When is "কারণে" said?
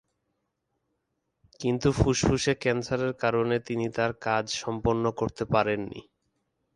3.13-3.55